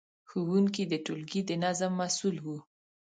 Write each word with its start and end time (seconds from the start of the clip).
ښوونکي 0.29 0.83
د 0.87 0.93
ټولګي 1.05 1.41
د 1.45 1.51
نظم 1.63 1.91
مسؤل 2.01 2.35
وو. 2.45 2.57